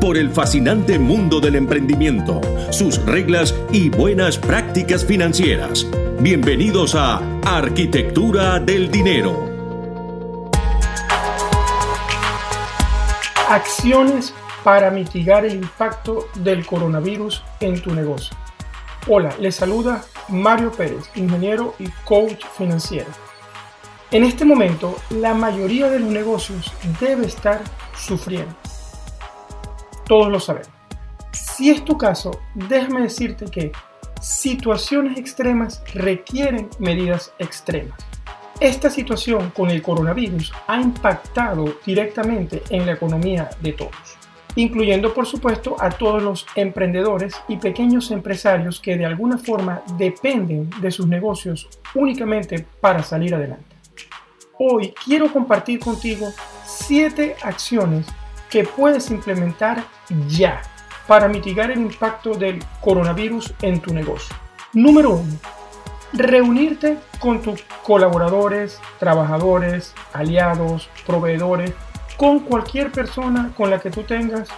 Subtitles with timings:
[0.00, 2.40] por el fascinante mundo del emprendimiento,
[2.70, 5.86] sus reglas y buenas prácticas financieras.
[6.20, 9.48] Bienvenidos a Arquitectura del Dinero.
[13.48, 18.36] Acciones para mitigar el impacto del coronavirus en tu negocio.
[19.08, 23.10] Hola, les saluda Mario Pérez, ingeniero y coach financiero.
[24.10, 27.62] En este momento, la mayoría de los negocios debe estar
[27.96, 28.54] sufriendo
[30.08, 30.72] todos lo sabemos.
[31.32, 33.70] Si es tu caso, déjame decirte que
[34.20, 37.98] situaciones extremas requieren medidas extremas.
[38.58, 44.16] Esta situación con el coronavirus ha impactado directamente en la economía de todos,
[44.56, 50.70] incluyendo por supuesto a todos los emprendedores y pequeños empresarios que de alguna forma dependen
[50.80, 53.76] de sus negocios únicamente para salir adelante.
[54.58, 56.32] Hoy quiero compartir contigo
[56.64, 58.06] siete acciones
[58.50, 59.84] que puedes implementar
[60.28, 60.62] ya
[61.06, 64.34] para mitigar el impacto del coronavirus en tu negocio.
[64.72, 65.24] Número 1.
[66.12, 71.72] Reunirte con tus colaboradores, trabajadores, aliados, proveedores,
[72.16, 74.48] con cualquier persona con la que tú tengas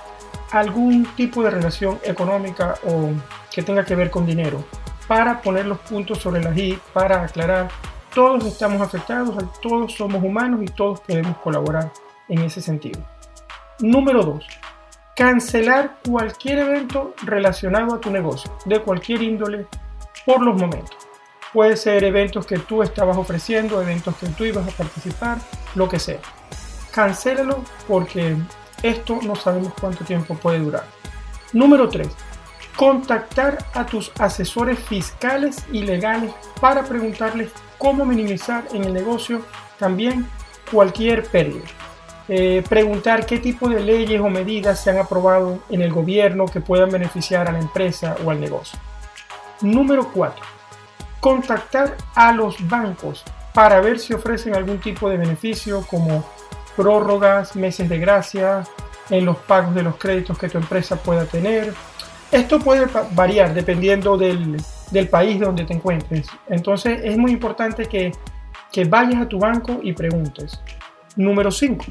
[0.51, 3.11] algún tipo de relación económica o
[3.51, 4.65] que tenga que ver con dinero,
[5.07, 7.69] para poner los puntos sobre la I, para aclarar,
[8.15, 11.93] todos estamos afectados, todos somos humanos y todos podemos colaborar
[12.29, 13.01] en ese sentido.
[13.81, 14.47] Número 2.
[15.17, 19.67] Cancelar cualquier evento relacionado a tu negocio, de cualquier índole,
[20.27, 20.97] por los momentos.
[21.55, 25.39] Puede ser eventos que tú estabas ofreciendo, eventos que tú ibas a participar,
[25.75, 26.21] lo que sea.
[26.91, 28.37] Cancélalo porque
[28.83, 30.85] esto no sabemos cuánto tiempo puede durar.
[31.55, 32.07] Número 3.
[32.77, 39.41] Contactar a tus asesores fiscales y legales para preguntarles cómo minimizar en el negocio
[39.79, 40.27] también
[40.71, 41.65] cualquier pérdida.
[42.33, 46.61] Eh, preguntar qué tipo de leyes o medidas se han aprobado en el gobierno que
[46.61, 48.79] puedan beneficiar a la empresa o al negocio.
[49.63, 50.41] Número 4.
[51.19, 56.25] Contactar a los bancos para ver si ofrecen algún tipo de beneficio como
[56.77, 58.63] prórrogas, meses de gracia,
[59.11, 61.75] en los pagos de los créditos que tu empresa pueda tener.
[62.31, 64.57] Esto puede variar dependiendo del,
[64.93, 66.29] del país donde te encuentres.
[66.49, 68.13] Entonces es muy importante que,
[68.71, 70.61] que vayas a tu banco y preguntes.
[71.17, 71.87] Número 5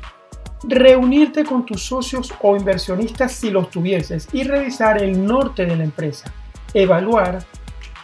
[0.64, 5.84] reunirte con tus socios o inversionistas si los tuvieses y revisar el norte de la
[5.84, 6.32] empresa,
[6.74, 7.40] evaluar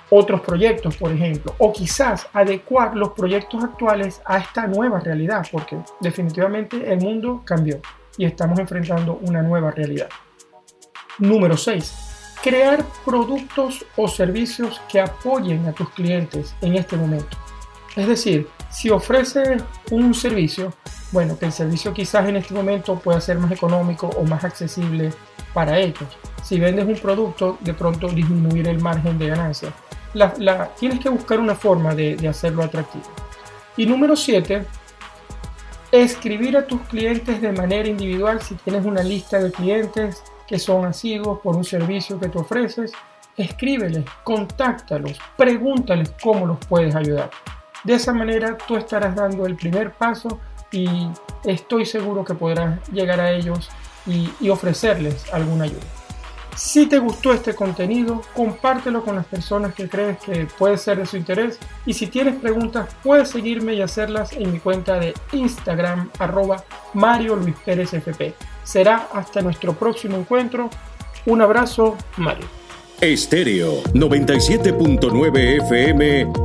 [0.10, 5.78] otros proyectos, por ejemplo, o quizás adecuar los proyectos actuales a esta nueva realidad, porque
[6.00, 7.82] definitivamente el mundo cambió
[8.18, 10.10] y estamos enfrentando una nueva realidad.
[11.18, 12.38] Número 6.
[12.44, 17.38] Crear productos o servicios que apoyen a tus clientes en este momento.
[17.96, 20.74] Es decir, si ofreces un servicio,
[21.14, 25.14] bueno, que el servicio quizás en este momento pueda ser más económico o más accesible
[25.54, 26.10] para ellos.
[26.44, 29.72] Si vendes un producto, de pronto disminuir el margen de ganancia.
[30.14, 33.06] La, tienes que buscar una forma de, hacerlo atractivo.
[33.78, 34.66] Y número 7,
[35.94, 40.86] escribir a tus clientes de manera individual si tienes una lista de clientes que son
[40.86, 42.92] asiduos por un servicio que tú ofreces.
[43.38, 47.30] Escríbeles, contáctalos, pregúntales cómo los puedes ayudar.
[47.86, 50.40] De esa manera tú estarás dando el primer paso
[50.72, 51.08] y
[51.44, 53.70] estoy seguro que podrás llegar a ellos
[54.08, 55.84] y, ofrecerles alguna ayuda.
[56.56, 61.06] Si te gustó este contenido, compártelo con las personas que crees que puede ser de
[61.06, 61.60] su interés.
[61.86, 66.64] Y si tienes preguntas, puedes seguirme y hacerlas en mi cuenta de Instagram, arroba
[66.94, 68.34] Mario Luis Pérez FP.
[68.64, 70.70] Será hasta nuestro próximo encuentro.
[71.26, 72.46] Un abrazo, Mario.
[73.02, 76.45] Estéreo 97.9 FM